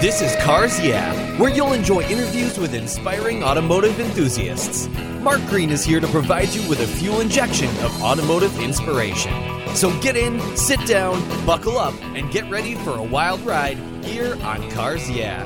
[0.00, 4.88] This is Cars Yeah, where you'll enjoy interviews with inspiring automotive enthusiasts.
[5.20, 9.53] Mark Green is here to provide you with a fuel injection of automotive inspiration.
[9.74, 14.34] So get in, sit down, buckle up, and get ready for a wild ride here
[14.44, 15.44] on Cars Yeah.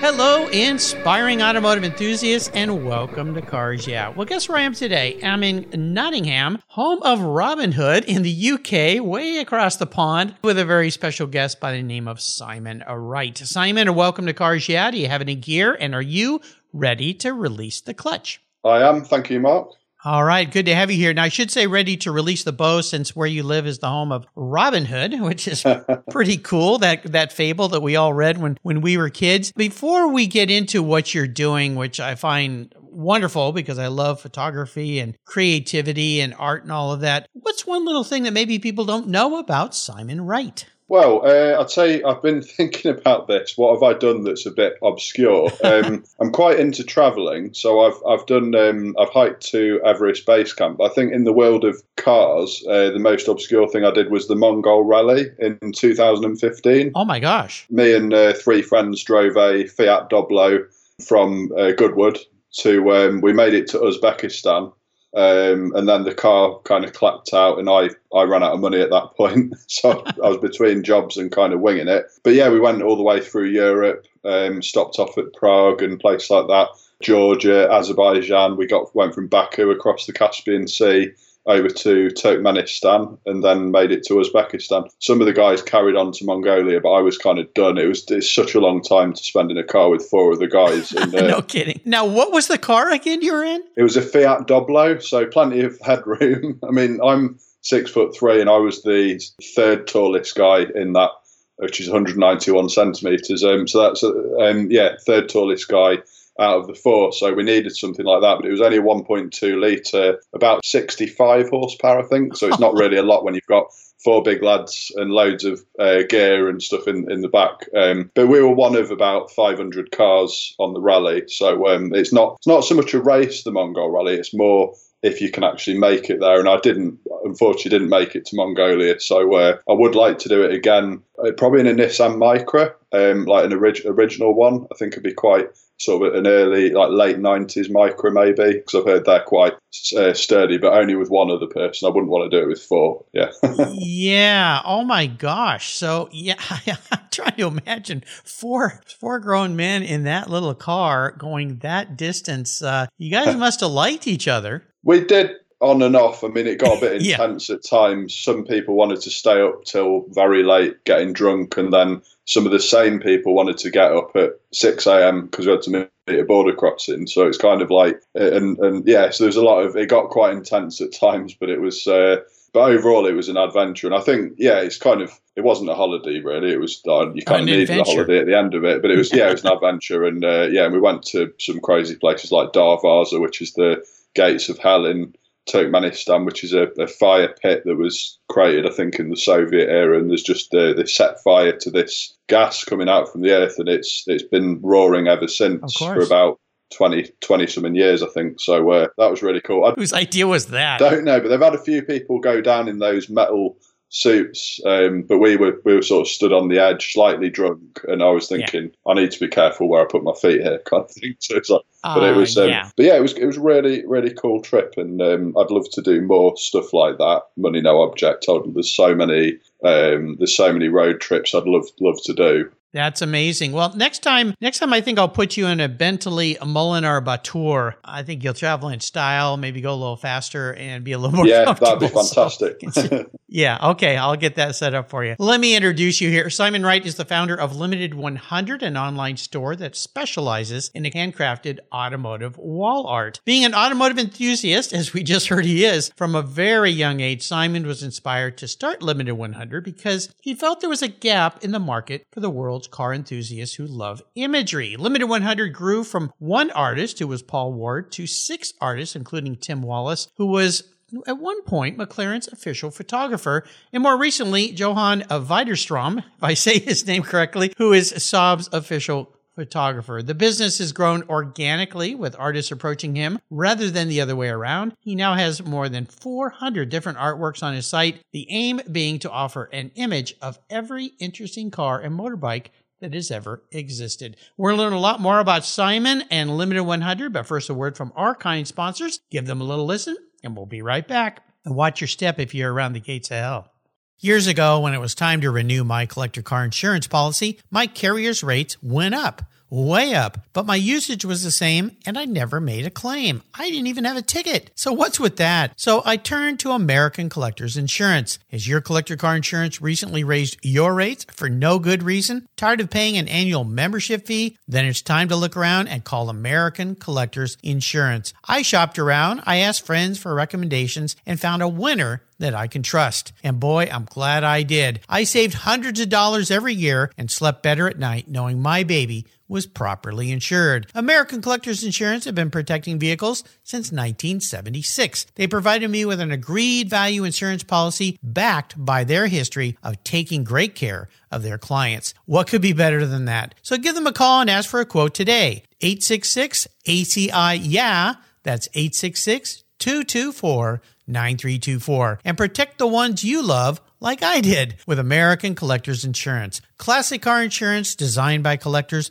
[0.00, 4.08] Hello, inspiring automotive enthusiasts, and welcome to Cars Yeah.
[4.08, 5.20] Well, guess where I am today?
[5.22, 10.58] I'm in Nottingham, home of Robin Hood in the UK, way across the pond, with
[10.58, 13.36] a very special guest by the name of Simon Wright.
[13.36, 14.90] Simon, welcome to Cars Yeah.
[14.90, 16.40] Do you have any gear, and are you
[16.72, 18.40] ready to release the clutch?
[18.66, 19.04] I am.
[19.04, 19.70] Thank you, Mark.
[20.04, 21.12] All right, good to have you here.
[21.12, 23.88] Now, I should say ready to release the bow since where you live is the
[23.88, 25.64] home of Robin Hood, which is
[26.10, 26.78] pretty cool.
[26.78, 29.50] That that fable that we all read when when we were kids.
[29.56, 35.00] Before we get into what you're doing, which I find wonderful because I love photography
[35.00, 37.28] and creativity and art and all of that.
[37.32, 40.66] What's one little thing that maybe people don't know about Simon Wright?
[40.88, 43.56] Well, uh, I'd say I've been thinking about this.
[43.56, 45.50] What have I done that's a bit obscure?
[45.66, 50.52] Um, I'm quite into travelling, so I've I've done um, I've hiked to Everest Base
[50.52, 50.80] Camp.
[50.80, 54.28] I think in the world of cars, uh, the most obscure thing I did was
[54.28, 56.92] the Mongol Rally in 2015.
[56.94, 57.66] Oh my gosh!
[57.68, 60.66] Me and uh, three friends drove a Fiat Doblo
[61.04, 62.18] from uh, Goodwood
[62.58, 62.92] to.
[62.92, 64.72] Um, we made it to Uzbekistan
[65.16, 68.60] um, and then the car kind of clapped out, and I, I ran out of
[68.60, 69.54] money at that point.
[69.66, 72.04] so I was between jobs and kind of winging it.
[72.22, 75.98] But yeah, we went all the way through Europe, um, stopped off at Prague and
[75.98, 76.68] places like that,
[77.00, 78.58] Georgia, Azerbaijan.
[78.58, 81.12] We got went from Baku across the Caspian Sea
[81.46, 84.88] over to Turkmenistan and then made it to Uzbekistan.
[84.98, 87.78] Some of the guys carried on to Mongolia, but I was kind of done.
[87.78, 90.40] It was it's such a long time to spend in a car with four of
[90.40, 90.92] the guys.
[90.92, 91.80] And, uh, no kidding.
[91.84, 93.62] Now, what was the car again you were in?
[93.76, 96.58] It was a Fiat Doblo, so plenty of headroom.
[96.68, 99.20] I mean, I'm six foot three, and I was the
[99.54, 101.10] third tallest guy in that,
[101.56, 103.44] which is 191 centimeters.
[103.44, 105.98] Um, so that's um, yeah, third tallest guy
[106.38, 107.12] out of the four.
[107.12, 111.48] So we needed something like that, but it was only a 1.2 litre, about 65
[111.48, 112.36] horsepower, I think.
[112.36, 113.72] So it's not really a lot when you've got
[114.04, 117.68] four big lads and loads of uh, gear and stuff in, in the back.
[117.74, 121.24] Um, but we were one of about 500 cars on the rally.
[121.28, 124.14] So um, it's not it's not so much a race, the Mongol Rally.
[124.14, 126.38] It's more if you can actually make it there.
[126.38, 128.98] And I didn't, unfortunately, didn't make it to Mongolia.
[129.00, 132.74] So uh, I would like to do it again, uh, probably in a Nissan Micra,
[132.92, 134.66] um, like an orig- original one.
[134.72, 138.74] I think it'd be quite sort of an early, like late 90s Micra, maybe, because
[138.74, 139.54] I've heard they're quite
[139.96, 141.86] uh, sturdy, but only with one other person.
[141.86, 143.04] I wouldn't want to do it with four.
[143.12, 143.30] Yeah.
[143.72, 144.62] yeah.
[144.64, 145.74] Oh my gosh.
[145.74, 151.58] So, yeah, I'm trying to imagine four, four grown men in that little car going
[151.58, 152.62] that distance.
[152.62, 154.64] Uh, you guys must have liked each other.
[154.82, 156.22] We did on and off.
[156.22, 157.56] I mean, it got a bit intense yeah.
[157.56, 158.14] at times.
[158.14, 162.52] Some people wanted to stay up till very late, getting drunk, and then some of
[162.52, 165.26] the same people wanted to get up at 6 a.m.
[165.26, 167.06] because we had to meet a border crossing.
[167.06, 170.10] So it's kind of like, and and yeah, so there's a lot of it got
[170.10, 171.86] quite intense at times, but it was.
[171.86, 172.16] Uh,
[172.52, 175.68] but overall, it was an adventure, and I think, yeah, it's kind of it wasn't
[175.68, 176.52] a holiday really.
[176.52, 177.90] It was uh, you kind of needed adventure.
[177.90, 180.04] a holiday at the end of it, but it was yeah, it was an adventure,
[180.04, 183.84] and uh, yeah, and we went to some crazy places like Darvaza, which is the
[184.14, 185.14] gates of hell in
[185.48, 189.68] Turkmenistan, which is a, a, fire pit that was created, I think, in the Soviet
[189.68, 193.30] era, and there's just uh, they set fire to this gas coming out from the
[193.30, 196.40] earth, and it's it's been roaring ever since for about
[196.74, 198.40] 20, 20 something years, I think.
[198.40, 199.64] So uh, that was really cool.
[199.64, 200.78] I Whose idea was that?
[200.78, 203.56] Don't know, but they've had a few people go down in those metal
[203.96, 207.80] suits, um, but we were we were sort of stood on the edge, slightly drunk,
[207.88, 208.92] and I was thinking yeah.
[208.92, 211.16] I need to be careful where I put my feet here, kind of thing.
[211.18, 212.68] So it's like, uh, but it was, um, yeah.
[212.76, 215.82] but yeah, it was it was really really cool trip, and um, I'd love to
[215.82, 217.22] do more stuff like that.
[217.38, 218.26] Money no object.
[218.28, 222.50] I'd, there's so many um, there's so many road trips I'd love love to do.
[222.76, 223.52] That's amazing.
[223.52, 227.76] Well, next time, next time I think I'll put you in a Bentley Mulliner Batur.
[227.82, 231.16] I think you'll travel in style, maybe go a little faster and be a little
[231.16, 231.26] more.
[231.26, 232.60] Yeah, that'd be fantastic.
[232.72, 235.16] So, yeah, okay, I'll get that set up for you.
[235.18, 236.28] Let me introduce you here.
[236.28, 241.60] Simon Wright is the founder of Limited 100, an online store that specializes in handcrafted
[241.72, 243.22] automotive wall art.
[243.24, 247.26] Being an automotive enthusiast, as we just heard he is, from a very young age,
[247.26, 251.52] Simon was inspired to start Limited 100 because he felt there was a gap in
[251.52, 254.76] the market for the world's car enthusiasts who love imagery.
[254.76, 259.62] Limited 100 grew from one artist, who was Paul Ward, to six artists, including Tim
[259.62, 260.72] Wallace, who was
[261.06, 266.86] at one point McLaren's official photographer, and more recently, Johan Wedenström, if I say his
[266.86, 270.02] name correctly, who is Saab's official photographer.
[270.02, 274.74] The business has grown organically with artists approaching him rather than the other way around.
[274.80, 279.10] He now has more than 400 different artworks on his site, the aim being to
[279.10, 282.46] offer an image of every interesting car and motorbike
[282.80, 284.16] that has ever existed.
[284.36, 287.54] We're going to learn a lot more about Simon and Limited 100, but first, a
[287.54, 289.00] word from our kind sponsors.
[289.10, 291.22] Give them a little listen, and we'll be right back.
[291.44, 293.52] And watch your step if you're around the gates of hell.
[293.98, 298.22] Years ago, when it was time to renew my collector car insurance policy, my carrier's
[298.22, 302.66] rates went up way up, but my usage was the same and I never made
[302.66, 303.22] a claim.
[303.34, 304.50] I didn't even have a ticket.
[304.54, 305.52] So what's with that?
[305.56, 308.18] So I turned to American Collectors Insurance.
[308.30, 312.26] Has your collector car insurance recently raised your rates for no good reason?
[312.36, 314.36] Tired of paying an annual membership fee?
[314.48, 318.12] Then it's time to look around and call American Collectors Insurance.
[318.24, 322.62] I shopped around, I asked friends for recommendations and found a winner that I can
[322.62, 323.12] trust.
[323.22, 324.80] And boy, I'm glad I did.
[324.88, 329.06] I saved hundreds of dollars every year and slept better at night knowing my baby
[329.28, 330.66] was properly insured.
[330.74, 335.06] American Collectors Insurance have been protecting vehicles since 1976.
[335.14, 340.24] They provided me with an agreed value insurance policy backed by their history of taking
[340.24, 341.94] great care of their clients.
[342.04, 343.34] What could be better than that?
[343.42, 345.42] So give them a call and ask for a quote today.
[345.60, 347.94] 866 ACI Yeah.
[348.22, 355.34] That's 866 224 9324 and protect the ones you love like I did with American
[355.34, 356.40] Collectors Insurance.
[356.58, 358.90] Classic car insurance designed by collectors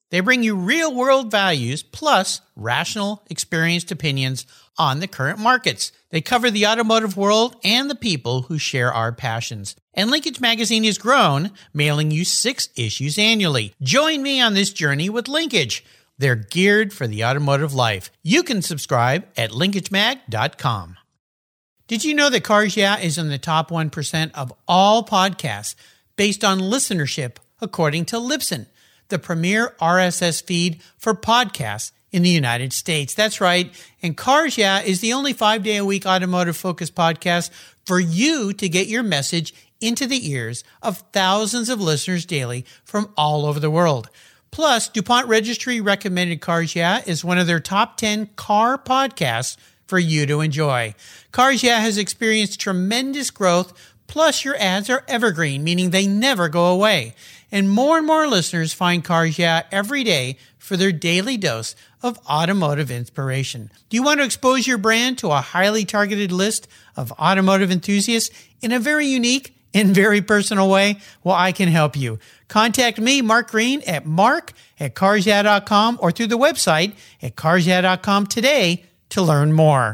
[0.11, 4.45] They bring you real world values plus rational, experienced opinions
[4.77, 5.91] on the current markets.
[6.09, 9.75] They cover the automotive world and the people who share our passions.
[9.93, 13.73] And Linkage Magazine has grown, mailing you six issues annually.
[13.81, 15.83] Join me on this journey with Linkage.
[16.17, 18.11] They're geared for the automotive life.
[18.21, 20.97] You can subscribe at linkagemag.com.
[21.87, 25.75] Did you know that Cars Yeah is in the top 1% of all podcasts
[26.15, 28.67] based on listenership, according to Libsyn,
[29.11, 33.13] the premier RSS feed for podcasts in the United States?
[33.13, 33.71] That's right.
[34.01, 37.51] And Cars Yeah is the only five day a week automotive focused podcast
[37.85, 43.13] for you to get your message into the ears of thousands of listeners daily from
[43.15, 44.09] all over the world.
[44.51, 49.57] Plus, DuPont Registry recommended Cars Yeah is one of their top 10 car podcasts
[49.87, 50.93] for you to enjoy.
[51.31, 53.73] Cars Yeah has experienced tremendous growth,
[54.07, 57.15] plus your ads are evergreen, meaning they never go away.
[57.51, 62.17] And more and more listeners find Cars Yeah every day for their daily dose of
[62.27, 63.71] automotive inspiration.
[63.89, 68.29] Do you want to expose your brand to a highly targeted list of automotive enthusiasts
[68.61, 70.99] in a very unique and very personal way?
[71.23, 72.19] Well, I can help you.
[72.47, 78.85] Contact me, Mark Green, at mark at carsyeah.com or through the website at carsyeah.com today
[79.09, 79.93] to learn more.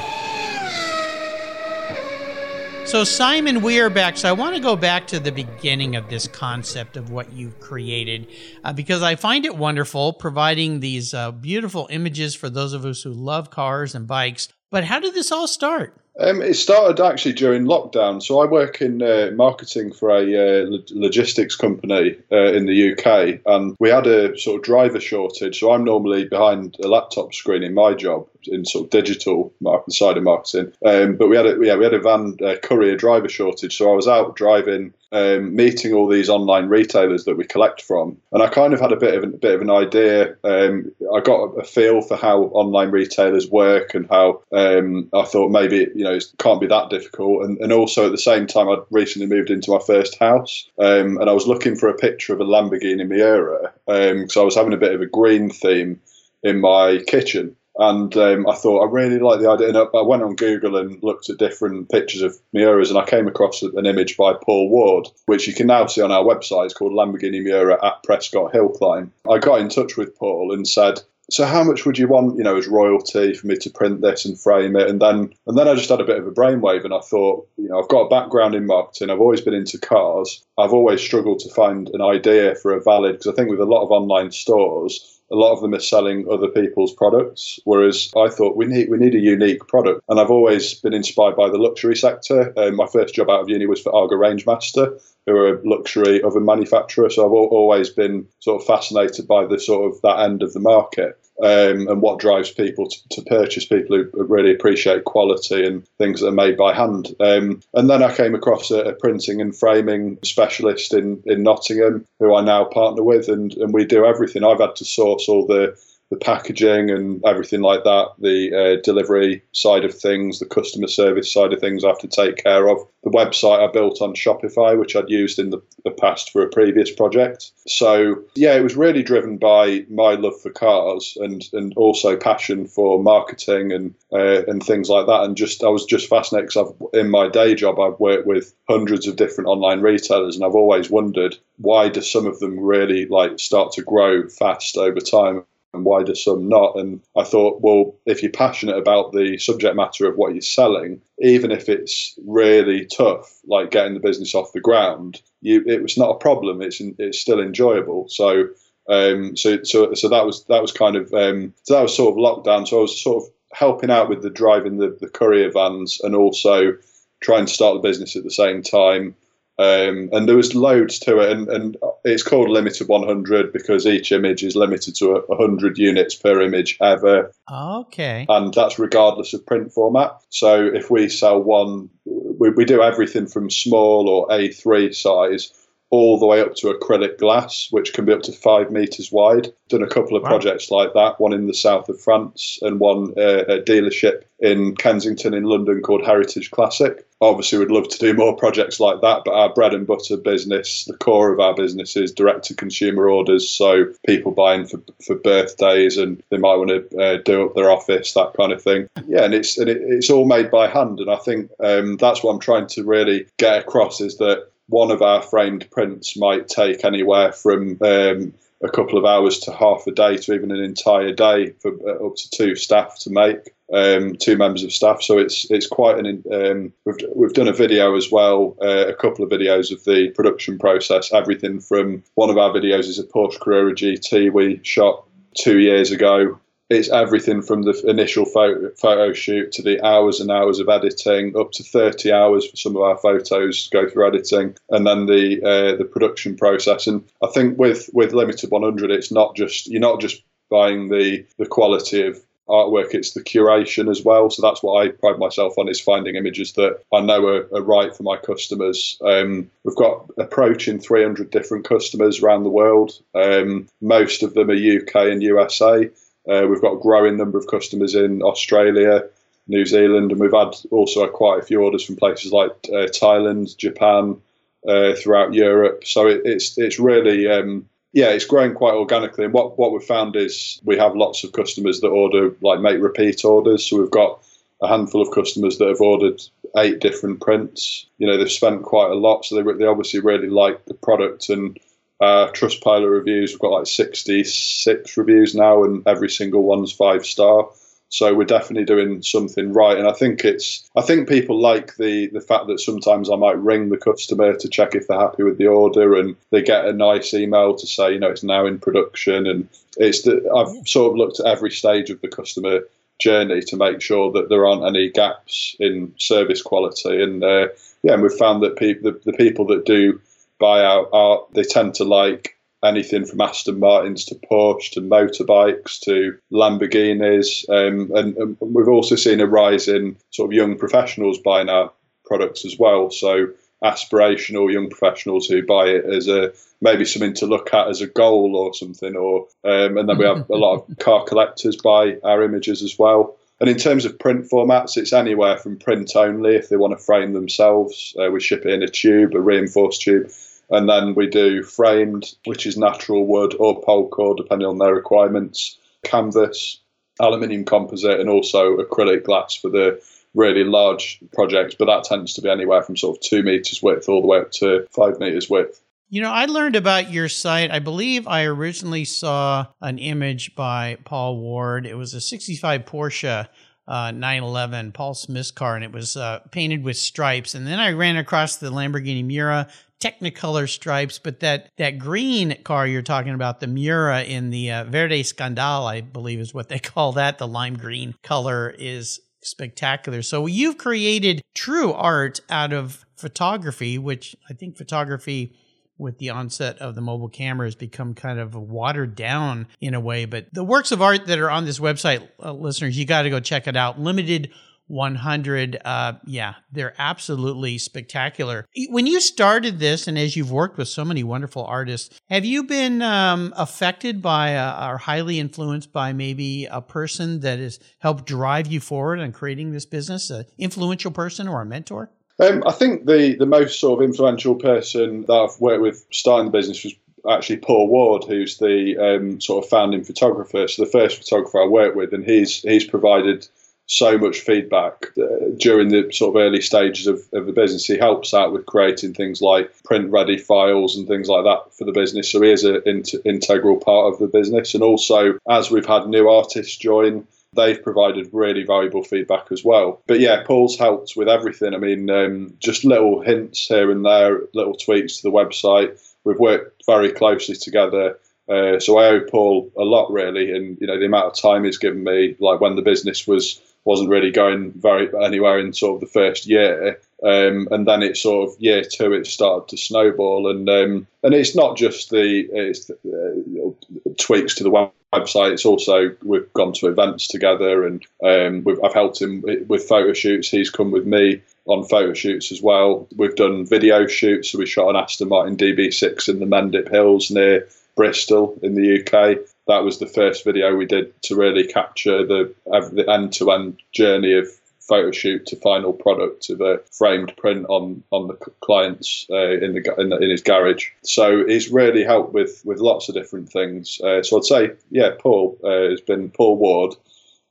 [2.87, 4.15] So, Simon we are back.
[4.15, 7.59] so I want to go back to the beginning of this concept of what you've
[7.59, 8.27] created
[8.63, 13.03] uh, because I find it wonderful providing these uh, beautiful images for those of us
[13.03, 14.47] who love cars and bikes.
[14.71, 15.97] But how did this all start?
[16.19, 18.23] Um, it started actually during lockdown.
[18.23, 23.41] So I work in uh, marketing for a uh, logistics company uh, in the UK,
[23.45, 25.59] and we had a sort of driver shortage.
[25.59, 29.93] So I'm normally behind a laptop screen in my job in sort of digital marketing
[29.93, 30.71] side of marketing.
[30.85, 33.77] Um, but we had a yeah we had a van uh, courier driver shortage.
[33.77, 38.17] So I was out driving um, meeting all these online retailers that we collect from,
[38.31, 40.35] and I kind of had a bit of a bit of an idea.
[40.43, 45.49] Um, I got a feel for how online retailers work and how um, I thought
[45.49, 47.43] maybe you know it can't be that difficult.
[47.43, 51.17] And, and also at the same time, I'd recently moved into my first house, um,
[51.19, 54.55] and I was looking for a picture of a Lamborghini Miura because um, I was
[54.55, 56.01] having a bit of a green theme
[56.43, 57.55] in my kitchen.
[57.77, 59.69] And um, I thought I really like the idea.
[59.69, 63.27] And I went on Google and looked at different pictures of Miuras, and I came
[63.27, 66.65] across an image by Paul Ward, which you can now see on our website.
[66.65, 69.11] It's called Lamborghini Miura at Prescott Hill Climb.
[69.29, 72.43] I got in touch with Paul and said, so how much would you want, you
[72.43, 74.89] know, as royalty for me to print this and frame it?
[74.89, 77.47] And then and then I just had a bit of a brainwave and I thought,
[77.57, 79.09] you know, I've got a background in marketing.
[79.09, 80.43] I've always been into cars.
[80.57, 83.65] I've always struggled to find an idea for a valid because I think with a
[83.65, 87.59] lot of online stores, a lot of them are selling other people's products.
[87.65, 91.35] Whereas I thought we need we need a unique product, and I've always been inspired
[91.35, 92.53] by the luxury sector.
[92.57, 96.21] Um, my first job out of uni was for Aga Rangemaster, who are a luxury
[96.21, 97.09] oven manufacturer.
[97.09, 100.59] So I've always been sort of fascinated by the sort of that end of the
[100.59, 103.65] market um, and what drives people to, to, purchase.
[103.65, 107.15] People who really appreciate quality and things that are made by hand.
[107.19, 112.05] Um, and then I came across a, a, printing and framing specialist in in Nottingham,
[112.19, 114.43] who I now partner with, and and we do everything.
[114.43, 115.77] I've had to source all the
[116.09, 121.31] the packaging and everything like that, the uh, delivery side of things, the customer service
[121.31, 122.79] side of things I have to take care of.
[123.03, 126.49] The website I built on Shopify, which I'd used in the, the past for a
[126.49, 127.51] previous project.
[127.67, 132.67] So, yeah, it was really driven by my love for cars and, and also passion
[132.67, 135.23] for marketing and uh, and things like that.
[135.23, 139.07] And just I was just fascinated because in my day job, I've worked with hundreds
[139.07, 143.39] of different online retailers, and I've always wondered why do some of them really like
[143.39, 145.43] start to grow fast over time
[145.77, 146.75] and why do some not?
[146.75, 151.01] And I thought, well, if you're passionate about the subject matter of what you're selling,
[151.19, 155.97] even if it's really tough, like getting the business off the ground, you, it was
[155.97, 156.61] not a problem.
[156.61, 158.09] It's it's still enjoyable.
[158.09, 158.49] So.
[158.89, 162.13] Um, so, so, so that was that was kind of um, so that was sort
[162.13, 162.65] of lockdown.
[162.65, 166.15] So I was sort of helping out with the driving the, the courier vans and
[166.15, 166.77] also
[167.19, 169.15] trying to start the business at the same time.
[169.59, 174.11] Um, and there was loads to it, and, and it's called limited 100 because each
[174.11, 177.31] image is limited to 100 units per image ever.
[177.51, 178.27] Okay.
[178.29, 180.11] And that's regardless of print format.
[180.29, 185.51] So if we sell one, we, we do everything from small or A3 size
[185.89, 189.53] all the way up to acrylic glass, which can be up to five meters wide.
[189.69, 190.29] Done a couple of wow.
[190.29, 194.75] projects like that, one in the south of France and one uh, a dealership in
[194.75, 197.05] Kensington in London called Heritage Classic.
[197.21, 200.85] Obviously, we'd love to do more projects like that, but our bread and butter business,
[200.85, 203.49] the core of our business is direct to consumer orders.
[203.49, 207.71] So people buying for, for birthdays and they might want to uh, do up their
[207.71, 208.87] office, that kind of thing.
[209.07, 210.99] Yeah, and it's and it, it's all made by hand.
[210.99, 214.91] And I think um, that's what I'm trying to really get across is that one
[214.91, 219.85] of our framed prints might take anywhere from um, a couple of hours to half
[219.87, 223.53] a day to even an entire day for uh, up to two staff to make.
[223.73, 226.23] Um, two members of staff, so it's it's quite an.
[226.31, 230.09] Um, we've we've done a video as well, uh, a couple of videos of the
[230.15, 231.11] production process.
[231.11, 235.03] Everything from one of our videos is a Porsche Carrera GT we shot
[235.35, 240.29] two years ago it's everything from the initial photo, photo shoot to the hours and
[240.29, 244.55] hours of editing, up to 30 hours for some of our photos go through editing,
[244.69, 246.87] and then the uh, the production process.
[246.87, 251.25] And I think with with limited 100, it's not just you're not just buying the
[251.37, 254.29] the quality of artwork it's the curation as well.
[254.29, 257.61] So that's what i pride myself on is finding images that i know are, are
[257.61, 258.97] right for my customers.
[259.01, 263.01] Um, we've got approaching 300 different customers around the world.
[263.13, 265.89] Um, most of them are uk and usa
[266.29, 269.03] uh, we've got a growing number of customers in Australia,
[269.47, 273.55] New Zealand, and we've had also quite a few orders from places like uh, Thailand,
[273.57, 274.21] Japan,
[274.67, 275.83] uh, throughout Europe.
[275.85, 279.25] So it, it's it's really um, yeah, it's growing quite organically.
[279.25, 282.81] And what what we've found is we have lots of customers that order like make
[282.81, 283.65] repeat orders.
[283.65, 284.21] So we've got
[284.61, 286.21] a handful of customers that have ordered
[286.57, 287.85] eight different prints.
[287.97, 291.29] You know, they've spent quite a lot, so they, they obviously really like the product
[291.29, 291.57] and
[291.99, 297.49] uh, Trustpilot reviews, we've got like 66 reviews now, and every single one's five star.
[297.89, 300.69] So we're definitely doing something right, and I think it's.
[300.75, 304.49] I think people like the the fact that sometimes I might ring the customer to
[304.49, 307.93] check if they're happy with the order, and they get a nice email to say,
[307.93, 310.01] you know, it's now in production, and it's.
[310.01, 312.59] The, I've sort of looked at every stage of the customer
[312.99, 317.47] journey to make sure that there aren't any gaps in service quality, and uh,
[317.83, 320.01] yeah, and we've found that people the, the people that do
[320.39, 325.79] buy out art, they tend to like anything from Aston Martins to Porsche to motorbikes
[325.81, 327.47] to Lamborghinis.
[327.49, 331.71] Um, and, and, we've also seen a rise in sort of young professionals buying our
[332.05, 332.89] products as well.
[332.89, 333.27] So
[333.63, 337.87] aspirational young professionals who buy it as a maybe something to look at as a
[337.87, 338.95] goal or something.
[338.95, 342.77] Or um, and then we have a lot of car collectors buy our images as
[342.77, 343.17] well.
[343.39, 346.83] And in terms of print formats, it's anywhere from print only if they want to
[346.83, 347.95] frame themselves.
[347.99, 350.09] Uh, we ship it in a tube, a reinforced tube
[350.49, 355.57] and then we do framed, which is natural wood or core, depending on their requirements,
[355.83, 356.59] canvas,
[356.99, 359.81] aluminium composite, and also acrylic glass for the
[360.13, 361.55] really large projects.
[361.57, 364.19] But that tends to be anywhere from sort of two meters width all the way
[364.19, 365.61] up to five meters width.
[365.89, 367.49] You know, I learned about your site.
[367.49, 371.65] I believe I originally saw an image by Paul Ward.
[371.65, 373.27] It was a 65 Porsche
[373.67, 377.35] uh, 911 Paul Smith's car, and it was uh, painted with stripes.
[377.35, 379.47] And then I ran across the Lamborghini Miura
[379.81, 384.63] Technicolor stripes, but that that green car you're talking about, the Miura in the uh,
[384.63, 387.17] Verde Scandal, I believe is what they call that.
[387.17, 390.01] The lime green color is spectacular.
[390.01, 395.35] So you've created true art out of photography, which I think photography
[395.77, 399.79] with the onset of the mobile camera has become kind of watered down in a
[399.79, 400.05] way.
[400.05, 403.09] But the works of art that are on this website, uh, listeners, you got to
[403.09, 403.79] go check it out.
[403.79, 404.31] Limited
[404.67, 410.67] 100 uh, yeah they're absolutely spectacular when you started this and as you've worked with
[410.67, 415.93] so many wonderful artists have you been um, affected by uh, or highly influenced by
[415.93, 420.91] maybe a person that has helped drive you forward on creating this business an influential
[420.91, 425.13] person or a mentor um, I think the, the most sort of influential person that
[425.13, 426.73] I've worked with starting the business was
[427.09, 430.47] actually Paul Ward, who's the um, sort of founding photographer.
[430.47, 433.27] So the first photographer I worked with, and he's he's provided
[433.67, 437.65] so much feedback uh, during the sort of early stages of, of the business.
[437.65, 441.65] He helps out with creating things like print ready files and things like that for
[441.65, 442.09] the business.
[442.09, 444.53] So he is an in- integral part of the business.
[444.53, 447.05] And also, as we've had new artists join,
[447.35, 449.81] they've provided really valuable feedback as well.
[449.85, 451.53] But yeah, Paul's helped with everything.
[451.53, 455.77] I mean, um, just little hints here and there, little tweaks to the website.
[456.05, 457.99] We've worked very closely together.
[458.29, 461.45] Uh, so I owe Paul a lot, really, and you know the amount of time
[461.45, 462.15] he's given me.
[462.19, 466.25] Like when the business was wasn't really going very anywhere in sort of the first
[466.25, 466.79] year.
[467.03, 471.13] Um, and then it sort of year two, it started to snowball, and um, and
[471.13, 475.33] it's not just the it's, uh, tweaks to the website.
[475.33, 480.29] It's also we've gone to events together, and um, I've helped him with photo shoots.
[480.29, 482.87] He's come with me on photo shoots as well.
[482.95, 484.31] We've done video shoots.
[484.31, 488.81] So we shot an Aston Martin DB6 in the Mendip Hills near Bristol in the
[488.81, 493.31] UK that was the first video we did to really capture the the end to
[493.31, 494.27] end journey of
[494.67, 499.53] photo shoot to final product of a framed print on on the client's uh, in
[499.53, 500.67] the in, the, in, his garage.
[500.83, 503.79] So he's really helped with with lots of different things.
[503.81, 506.75] Uh, so I'd say, yeah, Paul uh, has been Paul Ward.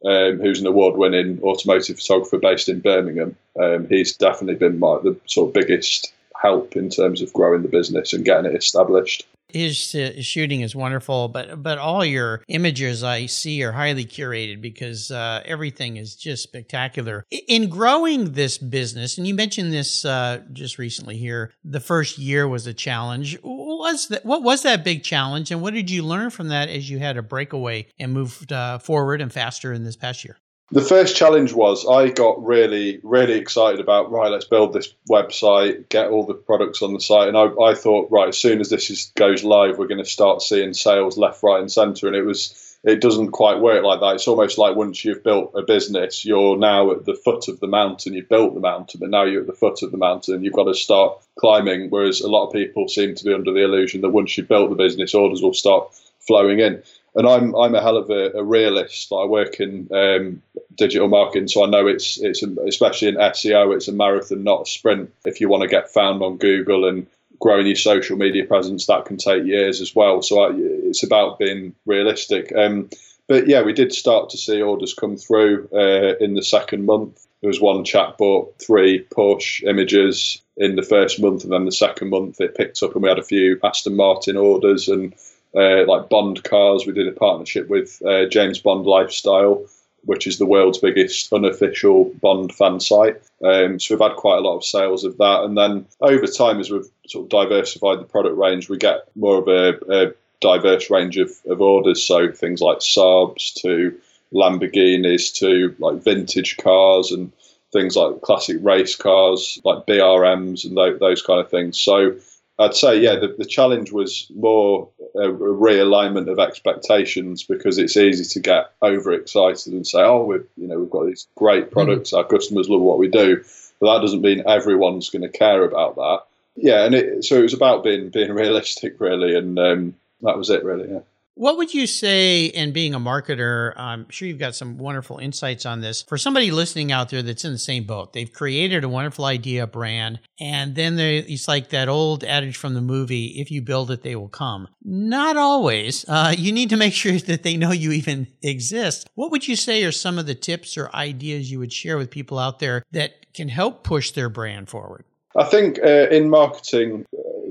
[0.05, 3.35] Um, who's an award-winning automotive photographer based in Birmingham?
[3.59, 7.69] Um, he's definitely been my, the sort of biggest help in terms of growing the
[7.69, 13.03] business and getting it established his, his, shooting is wonderful, but but all your images
[13.03, 17.25] I see are highly curated because uh, everything is just spectacular.
[17.31, 22.49] In growing this business, and you mentioned this uh, just recently here, the first year
[22.49, 23.39] was a challenge.
[23.43, 24.25] What was that?
[24.25, 27.17] What was that big challenge, and what did you learn from that as you had
[27.17, 30.37] a breakaway and moved uh, forward and faster in this past year?
[30.73, 34.33] The first challenge was I got really, really excited about right.
[34.33, 38.11] Let's build this website, get all the products on the site, and I, I thought
[38.11, 41.45] right as soon as this is, goes live, we're going to start seeing sales left,
[41.45, 42.09] right, and centre.
[42.09, 44.17] And it was it doesn't quite work like that.
[44.17, 47.69] It's almost like once you've built a business, you're now at the foot of the
[47.69, 48.15] mountain.
[48.15, 50.43] You've built the mountain, but now you're at the foot of the mountain.
[50.43, 51.91] You've got to start climbing.
[51.91, 54.71] Whereas a lot of people seem to be under the illusion that once you've built
[54.71, 56.83] the business, orders will start flowing in
[57.17, 59.11] and I'm I'm a hell of a, a realist.
[59.13, 60.43] I work in um,
[60.77, 64.67] digital marketing, so I know it's it's especially in SEO, it's a marathon, not a
[64.67, 65.13] sprint.
[65.25, 67.07] If you want to get found on Google and
[67.41, 70.23] growing your social media presence, that can take years as well.
[70.23, 72.53] So I, it's about being realistic.
[72.55, 72.91] Um,
[73.29, 77.27] but yeah, we did start to see orders come through uh, in the second month.
[77.41, 81.73] There was one chap bought three Porsche images in the first month, and then the
[81.73, 85.15] second month it picked up, and we had a few Aston Martin orders and
[85.57, 86.87] uh, like Bond cars.
[86.87, 89.65] We did a partnership with uh, James Bond Lifestyle,
[90.05, 93.21] which is the world's biggest unofficial Bond fan site.
[93.43, 95.43] Um, so we've had quite a lot of sales of that.
[95.45, 99.39] And then over time, as we've sort of diversified the product range, we get more
[99.39, 102.03] of a, a diverse range of, of orders.
[102.03, 103.99] So things like Saabs to
[104.33, 107.33] Lamborghinis to like vintage cars and
[107.73, 111.79] things like classic race cars like BRMs and th- those kind of things.
[111.79, 112.17] So
[112.59, 117.97] I'd say, yeah, the, the challenge was more a, a, realignment of expectations because it's
[117.97, 122.13] easy to get overexcited and say, oh, we've you know we've got these great products,
[122.13, 122.19] mm.
[122.19, 123.45] our customers love what we do,
[123.81, 126.21] but that doesn't mean everyone's going to care about that.
[126.57, 130.49] Yeah, and it, so it was about being being realistic, really, and um, that was
[130.49, 130.91] it, really.
[130.91, 131.01] Yeah.
[131.39, 135.67] What would you say, and being a marketer, I'm sure you've got some wonderful insights
[135.67, 136.01] on this.
[136.01, 139.67] For somebody listening out there that's in the same boat, they've created a wonderful idea
[139.67, 144.03] brand, and then it's like that old adage from the movie if you build it,
[144.03, 144.67] they will come.
[144.83, 146.07] Not always.
[146.09, 149.11] Uh, you need to make sure that they know you even exist.
[149.15, 152.11] What would you say are some of the tips or ideas you would share with
[152.11, 155.05] people out there that can help push their brand forward?
[155.37, 157.05] I think uh, in marketing,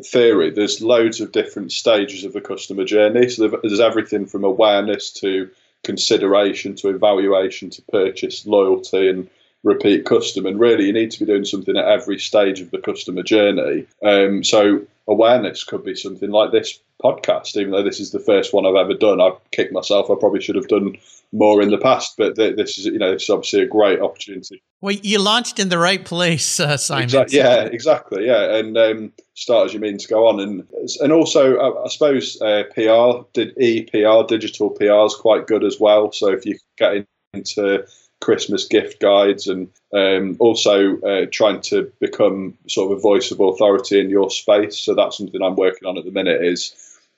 [0.04, 3.30] theory, there's loads of different stages of the customer journey.
[3.30, 5.50] So there's everything from awareness to
[5.84, 9.30] consideration to evaluation to purchase loyalty and
[9.64, 10.50] repeat customer.
[10.50, 13.86] And really, you need to be doing something at every stage of the customer journey.
[14.04, 17.58] Um, so awareness could be something like this podcast.
[17.58, 20.10] Even though this is the first one I've ever done, I've kicked myself.
[20.10, 20.98] I probably should have done
[21.32, 24.62] more in the past, but this is you know this is obviously a great opportunity.
[24.82, 27.06] Well, you launched in the right place, uh, Simon.
[27.06, 28.26] Exactly, yeah, exactly.
[28.28, 30.68] Yeah, and um, start as you mean to go on, and
[31.02, 35.80] and also I, I suppose uh, PR did EPR digital PR is quite good as
[35.80, 36.12] well.
[36.12, 37.86] So if you get into
[38.22, 43.40] Christmas gift guides and um, also uh, trying to become sort of a voice of
[43.40, 44.78] authority in your space.
[44.78, 46.44] So that's something I'm working on at the minute.
[46.44, 46.74] Is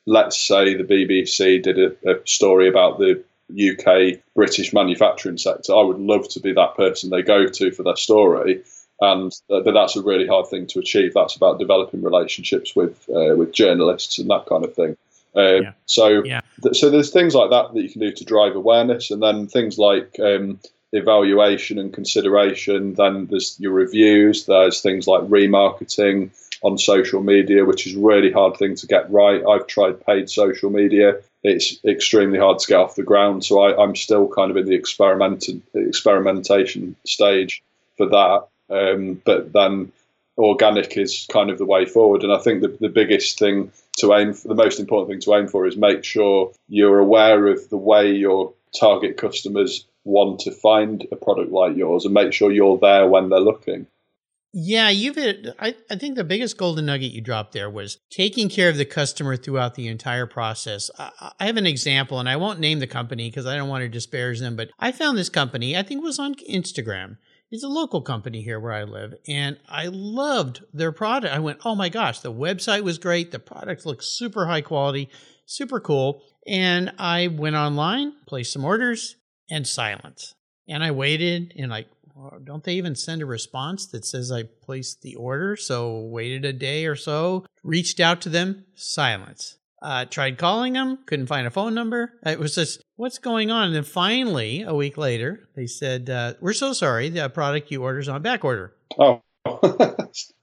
[0.06, 5.74] let's say the BBC did a, a story about the UK British manufacturing sector.
[5.74, 8.64] I would love to be that person they go to for their story.
[9.00, 11.14] And uh, but that's a really hard thing to achieve.
[11.14, 14.98] That's about developing relationships with uh, with journalists and that kind of thing.
[15.36, 15.72] Uh, yeah.
[15.86, 16.42] So, yeah.
[16.64, 19.48] Th- so there's things like that that you can do to drive awareness, and then
[19.48, 20.60] things like um,
[20.94, 22.96] evaluation and consideration.
[22.96, 24.46] Then there's your reviews.
[24.46, 26.32] There's things like remarketing
[26.64, 29.46] on social media, which is a really hard thing to get right.
[29.46, 31.18] I've tried paid social media.
[31.48, 33.46] It's extremely hard to get off the ground.
[33.46, 37.64] So I, am still kind of in the experimenting experimentation stage
[37.96, 38.48] for that.
[38.70, 39.92] Um, but then
[40.38, 42.24] organic is kind of the way forward.
[42.24, 45.40] And I think the, the biggest thing to aim for, the most important thing to
[45.40, 50.52] aim for is make sure you're aware of the way your target customers want to
[50.52, 53.88] find a product like yours and make sure you're there when they're looking.
[54.60, 55.20] Yeah, you've
[55.60, 58.86] I, I think the biggest golden nugget you dropped there was taking care of the
[58.86, 60.90] customer throughout the entire process.
[60.98, 63.84] I, I have an example, and I won't name the company because I don't want
[63.84, 67.18] to disparage them, but I found this company, I think was on Instagram.
[67.52, 71.36] It's a local company here where I live, and I loved their product.
[71.36, 73.30] I went, oh my gosh, the website was great.
[73.30, 75.08] The product looked super high quality,
[75.46, 76.24] super cool.
[76.48, 79.18] And I went online, placed some orders,
[79.52, 80.34] and silence.
[80.68, 81.90] And I waited and like,
[82.44, 85.56] don't they even send a response that says I placed the order?
[85.56, 89.58] So waited a day or so, reached out to them, silence.
[89.82, 92.14] Uh, tried calling them, couldn't find a phone number.
[92.26, 93.68] It was just, what's going on?
[93.68, 97.84] And then finally, a week later, they said, uh, we're so sorry, the product you
[97.84, 98.74] ordered is on back order.
[98.98, 99.22] Oh.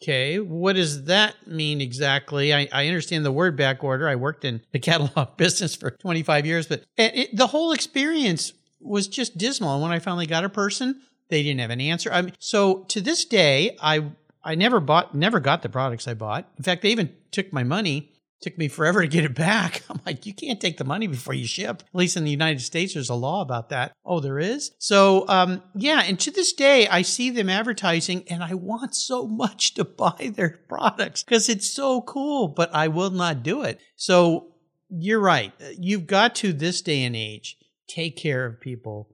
[0.02, 2.54] okay, what does that mean exactly?
[2.54, 4.08] I, I, understand the word back order.
[4.08, 9.08] I worked in the catalog business for 25 years, but it, the whole experience was
[9.08, 9.74] just dismal.
[9.74, 12.12] And when I finally got a person, they didn't have an answer.
[12.12, 14.12] I mean, so to this day, I
[14.44, 16.48] I never bought, never got the products I bought.
[16.58, 18.10] In fact, they even took my money.
[18.42, 19.82] Took me forever to get it back.
[19.88, 21.82] I'm like, you can't take the money before you ship.
[21.82, 23.92] At least in the United States, there's a law about that.
[24.04, 24.72] Oh, there is.
[24.78, 26.02] So, um, yeah.
[26.04, 30.32] And to this day, I see them advertising, and I want so much to buy
[30.34, 32.48] their products because it's so cool.
[32.48, 33.80] But I will not do it.
[33.96, 34.52] So
[34.90, 35.54] you're right.
[35.78, 37.56] You've got to this day and age
[37.86, 39.13] take care of people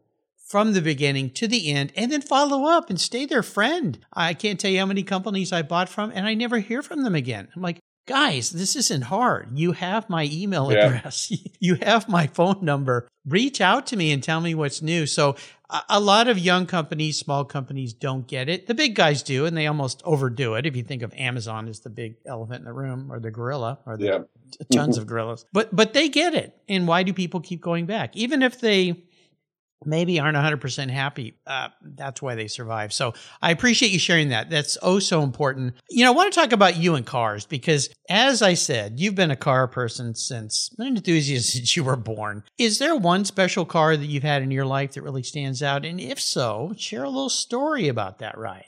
[0.51, 3.97] from the beginning to the end and then follow up and stay their friend.
[4.13, 7.05] I can't tell you how many companies I bought from and I never hear from
[7.05, 7.47] them again.
[7.55, 9.57] I'm like, guys, this isn't hard.
[9.57, 10.87] You have my email yeah.
[10.87, 13.07] address, you have my phone number.
[13.25, 15.07] Reach out to me and tell me what's new.
[15.07, 15.37] So,
[15.89, 18.67] a lot of young companies, small companies don't get it.
[18.67, 20.67] The big guys do, and they almost overdo it.
[20.67, 23.79] If you think of Amazon as the big elephant in the room, or the gorilla,
[23.87, 24.19] or the yeah.
[24.73, 25.03] tons mm-hmm.
[25.03, 26.57] of gorillas, but but they get it.
[26.69, 29.05] And why do people keep going back, even if they
[29.85, 31.35] maybe aren't 100% happy.
[31.47, 32.93] Uh, that's why they survive.
[32.93, 34.51] So I appreciate you sharing that.
[34.51, 35.75] That's oh so important.
[35.89, 39.15] You know, I want to talk about you and cars because, as I said, you've
[39.15, 42.45] been a car person since an enthusiast since you were born.
[42.59, 45.85] Is there one special car that you've had in your life that really stands out?
[45.85, 48.65] And if so, share a little story about that ride.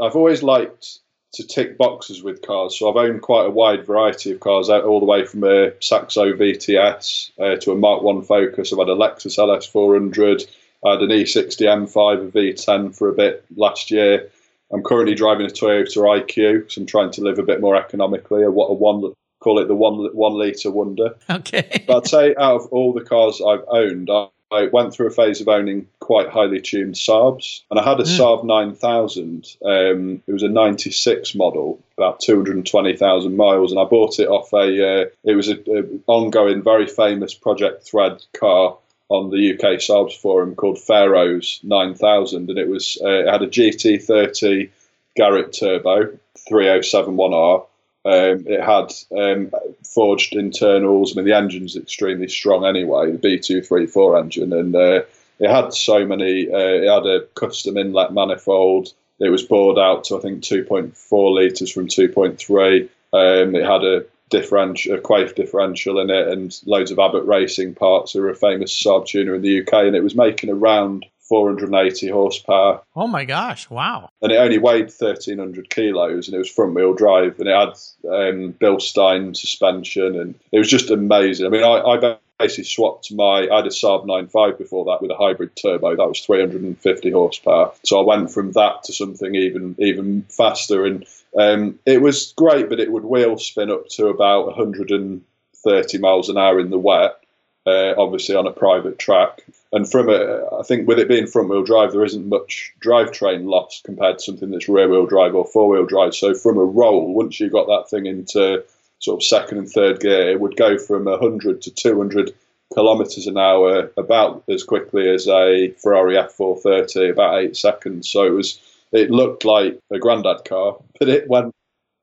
[0.00, 1.00] I've always liked
[1.32, 2.78] to tick boxes with cars.
[2.78, 6.32] So I've owned quite a wide variety of cars, all the way from a Saxo
[6.32, 8.72] VTS uh, to a Mark One Focus.
[8.72, 10.46] I've had a Lexus LS400.
[10.84, 14.28] I had an E60 M5, a V10 for a bit last year.
[14.72, 18.42] I'm currently driving a Toyota IQ, so I'm trying to live a bit more economically.
[18.42, 21.14] A, a one call it the one one liter wonder.
[21.28, 21.84] Okay.
[21.86, 24.08] but I'd say out of all the cars I've owned,
[24.52, 28.04] I, went through a phase of owning quite highly tuned Saabs, and I had a
[28.04, 28.18] mm.
[28.18, 29.56] Saab 9000.
[29.64, 35.02] Um, it was a 96 model, about 220,000 miles, and I bought it off a.
[35.02, 38.76] Uh, it was an ongoing, very famous Project Thread car
[39.08, 43.46] on the UK Saabs forum called Pharaohs 9000, and it was uh, it had a
[43.46, 44.70] GT30
[45.14, 46.18] Garrett turbo
[46.50, 47.66] 3071R
[48.04, 49.52] um, it had um,
[49.84, 51.12] forged internals.
[51.12, 55.02] I mean, the engine's extremely strong anyway, the B234 engine, and uh,
[55.38, 56.52] it had so many.
[56.52, 58.92] Uh, it had a custom inlet manifold.
[59.20, 62.88] It was bored out to I think 2.4 liters from 2.3.
[63.12, 67.74] Um, it had a differential, a Quaife differential in it, and loads of Abbott Racing
[67.74, 71.06] parts, who are a famous Saab tuner in the UK, and it was making around
[71.32, 72.82] 480 horsepower.
[72.94, 73.70] Oh my gosh!
[73.70, 74.10] Wow.
[74.20, 77.68] And it only weighed 1,300 kilos, and it was front wheel drive, and it had
[78.06, 81.46] um, Bilstein suspension, and it was just amazing.
[81.46, 83.48] I mean, I, I basically swapped my.
[83.50, 85.96] I had a Saab 9.5 before that with a hybrid turbo.
[85.96, 87.72] That was 350 horsepower.
[87.82, 91.06] So I went from that to something even even faster, and
[91.38, 92.68] um, it was great.
[92.68, 97.21] But it would wheel spin up to about 130 miles an hour in the wet,
[97.66, 99.44] uh, obviously on a private track.
[99.72, 103.44] And from a, I think with it being front wheel drive, there isn't much drivetrain
[103.44, 106.14] loss compared to something that's rear wheel drive or four wheel drive.
[106.14, 108.64] So from a roll, once you got that thing into
[108.98, 112.34] sort of second and third gear, it would go from 100 to 200
[112.74, 118.10] kilometers an hour about as quickly as a Ferrari F430, about eight seconds.
[118.10, 118.60] So it was,
[118.92, 121.54] it looked like a granddad car, but it went,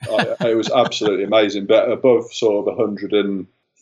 [0.01, 1.65] it was absolutely amazing.
[1.65, 2.73] But above sort of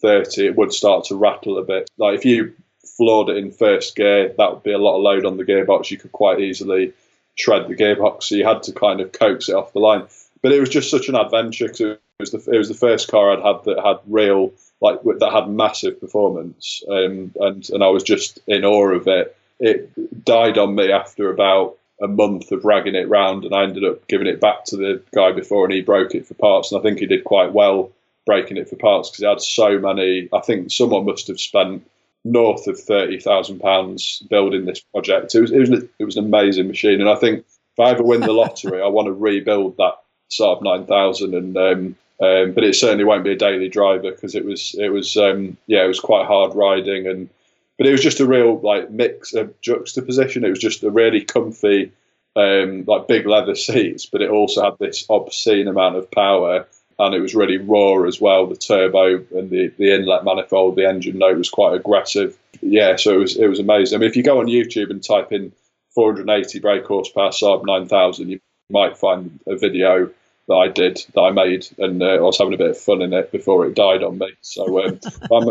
[0.01, 1.89] 130, it would start to rattle a bit.
[1.97, 2.53] Like if you
[2.97, 5.91] floored it in first gear, that would be a lot of load on the gearbox.
[5.91, 6.93] You could quite easily
[7.35, 10.07] shred the gearbox, so you had to kind of coax it off the line.
[10.41, 13.09] But it was just such an adventure because it was the it was the first
[13.09, 17.87] car I'd had that had real like that had massive performance, um, and and I
[17.87, 19.35] was just in awe of it.
[19.59, 23.83] It died on me after about a month of ragging it round, and I ended
[23.83, 26.79] up giving it back to the guy before, and he broke it for parts, and
[26.79, 27.91] I think he did quite well
[28.27, 30.29] breaking it for parts because he had so many.
[30.31, 31.89] I think someone must have spent
[32.23, 35.33] north of thirty thousand pounds building this project.
[35.33, 38.03] It was it was it was an amazing machine, and I think if I ever
[38.03, 39.95] win the lottery, I want to rebuild that
[40.31, 44.35] Saab nine thousand, and um, um, but it certainly won't be a daily driver because
[44.35, 47.29] it was it was um, yeah it was quite hard riding and
[47.77, 50.43] but it was just a real like mix of juxtaposition.
[50.43, 51.91] It was just a really comfy
[52.35, 56.67] um, like big leather seats, but it also had this obscene amount of power
[56.99, 58.47] and it was really raw as well.
[58.47, 62.37] The turbo and the, the inlet manifold, the engine note was quite aggressive.
[62.61, 63.97] Yeah, so it was it was amazing.
[63.97, 65.51] I mean, if you go on YouTube and type in
[65.93, 70.09] 480 brake horsepower Saab 9000, you might find a video
[70.47, 73.01] that I did that I made, and uh, I was having a bit of fun
[73.01, 74.31] in it before it died on me.
[74.41, 74.99] So, um,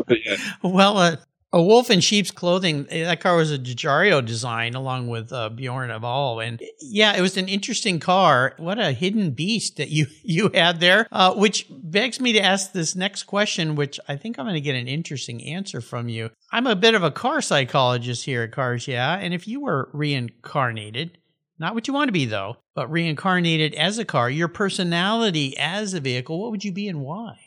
[0.09, 0.37] yeah.
[0.63, 1.17] well, uh,
[1.53, 2.87] a wolf in sheep's clothing.
[2.91, 7.21] Eh, that car was a Giugiaro design along with uh, Bjorn Envall, and yeah, it
[7.21, 8.55] was an interesting car.
[8.59, 12.73] What a hidden beast that you you had there, uh, which begs me to ask
[12.73, 16.31] this next question, which I think I'm going to get an interesting answer from you.
[16.53, 19.89] I'm a bit of a car psychologist here at Cars, yeah, and if you were
[19.93, 21.19] reincarnated,
[21.59, 25.95] not what you want to be though, but reincarnated as a car, your personality as
[25.95, 27.39] a vehicle, what would you be and why?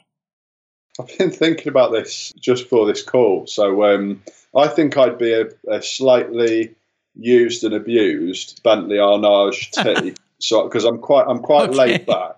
[0.99, 3.47] I've been thinking about this just for this call.
[3.47, 4.21] So um,
[4.55, 6.75] I think I'd be a, a, slightly
[7.15, 10.15] used and abused Bentley Arnage T.
[10.39, 11.77] so because I'm quite I'm quite okay.
[11.77, 12.35] laid back,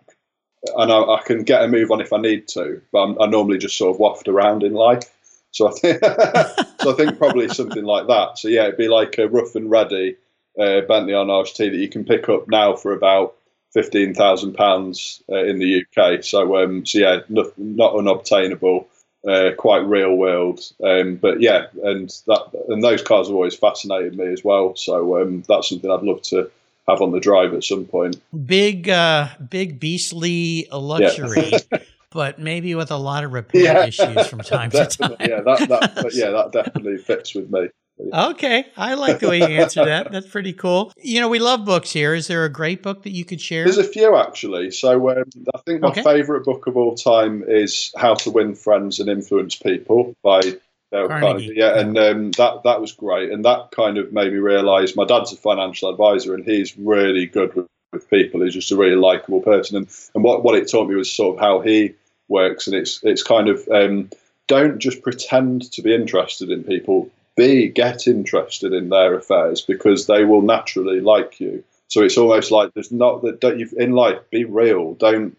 [0.75, 2.81] and I, I, can get a move on if I need to.
[2.91, 5.11] But I'm, i normally just sort of waft around in life.
[5.51, 5.99] So I think
[6.81, 8.37] so I think probably something like that.
[8.37, 10.17] So yeah, it'd be like a rough and ready
[10.59, 13.35] uh, Bentley Arnage T that you can pick up now for about
[13.71, 16.23] fifteen thousand uh, pounds in the UK.
[16.23, 18.87] So, um, so yeah, not, not unobtainable,
[19.27, 20.59] uh, quite real world.
[20.83, 24.75] Um, but yeah, and that and those cars have always fascinated me as well.
[24.75, 26.49] So um, that's something I'd love to
[26.87, 28.21] have on the drive at some point.
[28.45, 31.51] Big, uh, big beastly luxury.
[31.71, 31.79] Yeah.
[32.11, 33.85] but maybe with a lot of repair yeah.
[33.85, 35.15] issues from time to time.
[35.19, 37.69] yeah, that, that yeah, that definitely fits with me.
[38.13, 38.65] Okay.
[38.77, 40.11] I like the way you answer that.
[40.11, 40.91] That's pretty cool.
[40.97, 42.13] You know, we love books here.
[42.13, 43.63] Is there a great book that you could share?
[43.63, 44.71] There's a few actually.
[44.71, 46.03] So um, I think my okay.
[46.03, 51.07] favorite book of all time is How to Win Friends and Influence People by Dale
[51.07, 51.25] Carnegie.
[51.25, 51.53] Carnegie.
[51.55, 55.05] Yeah, and um, that that was great, and that kind of made me realise my
[55.05, 58.41] dad's a financial advisor, and he's really good with, with people.
[58.41, 61.35] He's just a really likable person, and and what what it taught me was sort
[61.35, 61.93] of how he
[62.27, 64.09] works, and it's it's kind of um,
[64.47, 70.07] don't just pretend to be interested in people B, get interested in their affairs because
[70.07, 71.63] they will naturally like you.
[71.87, 74.93] So it's almost like there's not that don't you in life be real.
[74.93, 75.37] Don't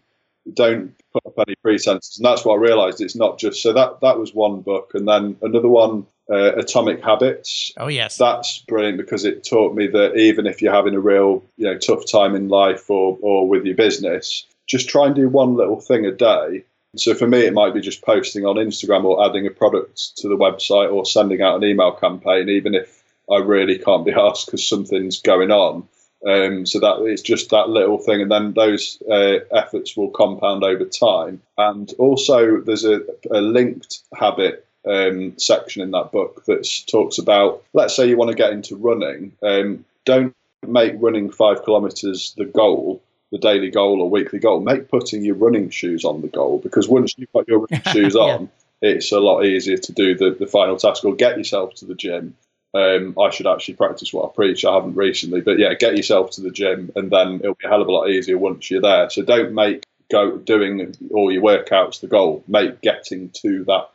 [0.52, 2.18] don't put up any pretenses.
[2.18, 3.00] And that's what I realised.
[3.00, 7.02] It's not just so that that was one book, and then another one, uh, Atomic
[7.02, 7.72] Habits.
[7.78, 11.42] Oh yes, that's brilliant because it taught me that even if you're having a real
[11.56, 15.28] you know tough time in life or or with your business, just try and do
[15.28, 16.64] one little thing a day
[16.96, 20.28] so for me, it might be just posting on Instagram or adding a product to
[20.28, 24.46] the website or sending out an email campaign, even if I really can't be asked
[24.46, 25.88] because something's going on.
[26.24, 30.62] Um, so that it's just that little thing, and then those uh, efforts will compound
[30.62, 31.42] over time.
[31.58, 33.00] And also, there's a,
[33.32, 37.64] a linked habit um, section in that book that talks about.
[37.72, 39.32] Let's say you want to get into running.
[39.42, 40.32] Um, don't
[40.64, 43.02] make running five kilometers the goal
[43.32, 46.86] the daily goal or weekly goal, make putting your running shoes on the goal because
[46.88, 48.20] once you've got your running shoes Yeah.
[48.20, 51.86] on, it's a lot easier to do the, the final task or get yourself to
[51.86, 52.36] the gym.
[52.74, 54.64] Um, I should actually practice what I preach.
[54.64, 57.68] I haven't recently, but yeah, get yourself to the gym, and then it'll be a
[57.68, 59.10] hell of a lot easier once you're there.
[59.10, 62.42] So don't make go doing all your workouts the goal.
[62.48, 63.90] Make getting to that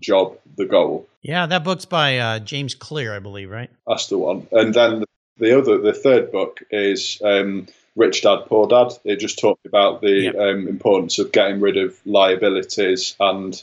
[0.00, 1.06] job the goal.
[1.22, 3.70] Yeah, that book's by uh, James Clear, I believe, right?
[3.86, 4.46] That's the one.
[4.50, 5.04] And then
[5.38, 8.92] the other, the third book is um, Rich Dad Poor Dad.
[9.04, 10.36] It just talked about the Yep.
[10.36, 13.62] um, importance of getting rid of liabilities and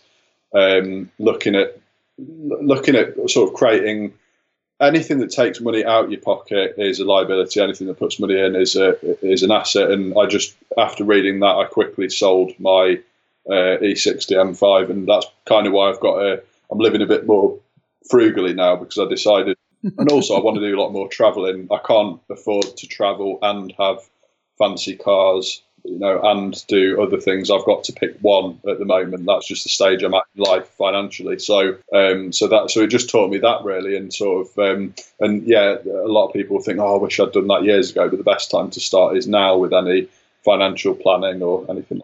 [0.53, 1.77] um, looking at
[2.17, 4.13] looking at sort of creating
[4.81, 7.59] anything that takes money out your pocket is a liability.
[7.59, 9.91] Anything that puts money in is a is an asset.
[9.91, 12.99] And I just after reading that, I quickly sold my
[13.49, 16.43] uh, E60 M5, and that's kind of why I've got a.
[16.71, 17.57] I'm living a bit more
[18.11, 21.67] frugally now because I decided, and also I want to do a lot more traveling.
[21.71, 23.99] I can't afford to travel and have
[24.59, 27.49] fancy cars, you know, and do other things.
[27.49, 29.25] I've got to pick one at the moment.
[29.25, 31.39] That's just the stage I'm at in life financially.
[31.39, 34.93] So, um, so that so it just taught me that really, and sort of, um,
[35.19, 38.07] and yeah, a lot of people think, oh, I wish I'd done that years ago,
[38.07, 40.07] but the best time to start is now with any
[40.43, 42.01] financial planning or anything.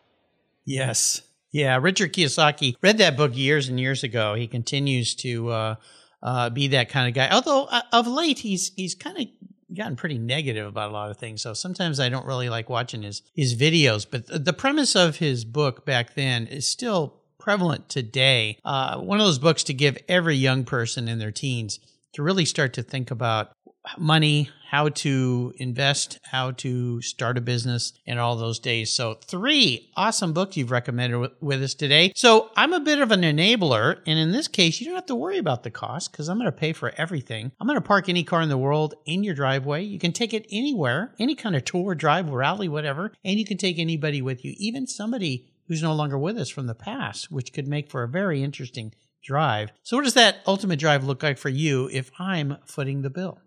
[0.66, 1.22] Yes.
[1.52, 4.34] Yeah, Richard Kiyosaki read that book years and years ago.
[4.34, 5.76] He continues to uh,
[6.22, 7.30] uh, be that kind of guy.
[7.32, 9.28] Although uh, of late he's he's kind of
[9.76, 11.42] gotten pretty negative about a lot of things.
[11.42, 14.06] So sometimes I don't really like watching his his videos.
[14.10, 18.58] But th- the premise of his book back then is still prevalent today.
[18.66, 21.80] Uh, one of those books to give every young person in their teens
[22.14, 23.52] to really start to think about
[23.98, 28.92] money, how to invest, how to start a business, and all those days.
[28.92, 32.12] So, three awesome books you've recommended with, with us today.
[32.16, 35.16] So, I'm a bit of an enabler, and in this case, you don't have to
[35.16, 37.52] worry about the cost because I'm going to pay for everything.
[37.60, 39.84] I'm going to park any car in the world in your driveway.
[39.84, 43.58] You can take it anywhere, any kind of tour, drive, rally, whatever, and you can
[43.58, 47.54] take anybody with you, even somebody who's no longer with us from the past, which
[47.54, 48.94] could make for a very interesting
[49.24, 49.72] drive.
[49.84, 53.40] So, what does that ultimate drive look like for you if I'm footing the bill?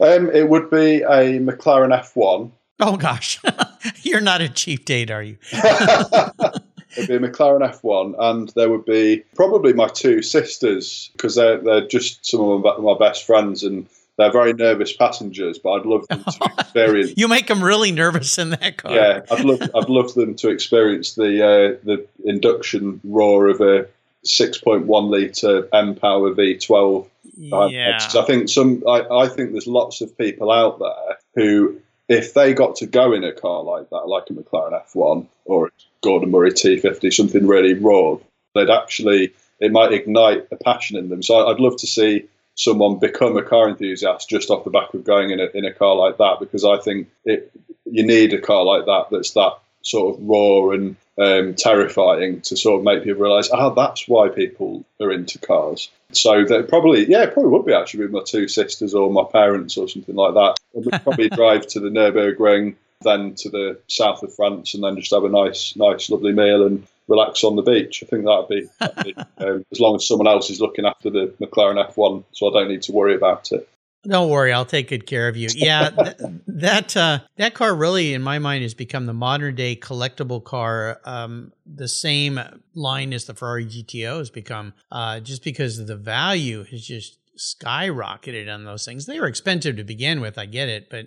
[0.00, 2.50] Um, it would be a McLaren F1.
[2.80, 3.38] Oh gosh,
[4.02, 5.36] you're not a cheap date, are you?
[6.96, 11.58] It'd be a McLaren F1, and there would be probably my two sisters because they're
[11.58, 13.86] they're just some of my, best friends, and
[14.16, 15.58] they're very nervous passengers.
[15.58, 17.12] But I'd love them to experience.
[17.16, 18.92] You make them really nervous in that car.
[18.92, 23.86] yeah, I'd love I'd love them to experience the uh, the induction roar of a
[24.24, 27.06] 6.1 liter M Power V12
[28.14, 28.22] yeah.
[28.22, 32.52] I think some, I, I think there's lots of people out there who, if they
[32.52, 35.70] got to go in a car like that, like a McLaren F1 or a
[36.02, 38.16] Gordon Murray T50, something really raw,
[38.54, 41.22] they'd actually, it might ignite a passion in them.
[41.22, 45.04] So I'd love to see someone become a car enthusiast just off the back of
[45.04, 47.50] going in a, in a car like that, because I think it,
[47.84, 52.56] you need a car like that that's that sort of raw and um, terrifying to
[52.56, 55.90] sort of make people realise, oh, that's why people are into cars.
[56.12, 59.24] So they probably, yeah, it probably would be actually with my two sisters or my
[59.30, 60.56] parents or something like that.
[60.74, 64.96] And we'd probably drive to the Nurburgring, then to the south of France, and then
[64.96, 68.02] just have a nice, nice, lovely meal and relax on the beach.
[68.02, 69.14] I think that'd be, that'd be
[69.44, 72.68] um, as long as someone else is looking after the McLaren F1, so I don't
[72.68, 73.68] need to worry about it.
[74.02, 75.48] Don't worry, I'll take good care of you.
[75.54, 79.76] Yeah, th- that uh, that car really, in my mind, has become the modern day
[79.76, 81.00] collectible car.
[81.04, 82.40] Um, the same
[82.74, 88.52] line as the Ferrari GTO has become, uh, just because the value has just skyrocketed
[88.52, 89.06] on those things.
[89.06, 91.06] They were expensive to begin with, I get it, but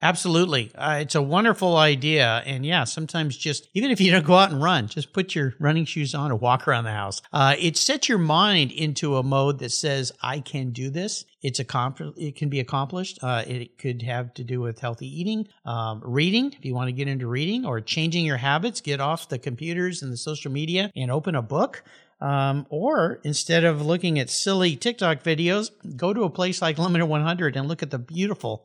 [0.03, 0.73] Absolutely.
[0.75, 2.43] Uh, it's a wonderful idea.
[2.45, 5.55] And yeah, sometimes just, even if you don't go out and run, just put your
[5.61, 7.23] running shoes on and walk around the house.
[7.33, 11.25] Uh, it sets your mind into a mode that says, I can do this.
[11.41, 12.19] It's accomplished.
[12.19, 13.21] It can be accomplished.
[13.23, 16.93] Uh, it could have to do with healthy eating, um, reading, if you want to
[16.93, 20.91] get into reading, or changing your habits, get off the computers and the social media
[20.97, 21.85] and open a book.
[22.21, 27.07] Um, or instead of looking at silly TikTok videos, go to a place like Limited
[27.07, 28.65] 100 and look at the beautiful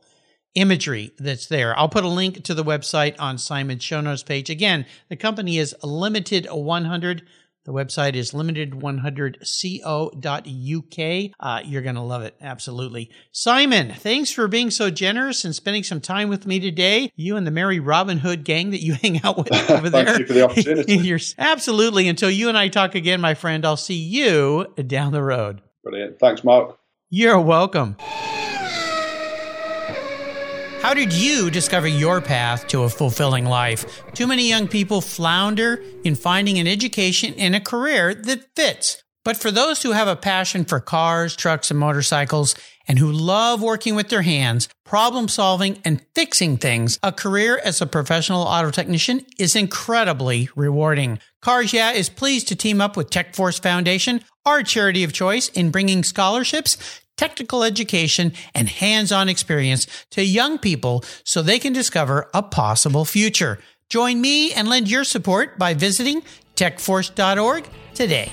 [0.54, 1.78] imagery that's there.
[1.78, 4.50] I'll put a link to the website on Simon's show notes page.
[4.50, 7.22] Again, the company is Limited 100.
[7.68, 11.30] The website is limited100co.uk.
[11.38, 12.34] Uh, you're going to love it.
[12.40, 13.10] Absolutely.
[13.30, 17.12] Simon, thanks for being so generous and spending some time with me today.
[17.14, 20.06] You and the Merry Robin Hood gang that you hang out with over there.
[20.06, 21.34] Thank you for the opportunity.
[21.38, 22.08] absolutely.
[22.08, 25.60] Until you and I talk again, my friend, I'll see you down the road.
[25.84, 26.18] Brilliant.
[26.18, 26.78] Thanks, Mark.
[27.10, 27.98] You're welcome.
[30.80, 34.02] How did you discover your path to a fulfilling life?
[34.14, 39.02] Too many young people flounder in finding an education and a career that fits.
[39.24, 42.54] But for those who have a passion for cars, trucks, and motorcycles,
[42.86, 47.82] and who love working with their hands, problem solving, and fixing things, a career as
[47.82, 51.18] a professional auto technician is incredibly rewarding.
[51.42, 55.70] Cars Yeah is pleased to team up with TechForce Foundation, our charity of choice, in
[55.70, 56.78] bringing scholarships
[57.18, 63.58] technical education, and hands-on experience to young people so they can discover a possible future.
[63.90, 66.22] Join me and lend your support by visiting
[66.56, 68.32] techforce.org today.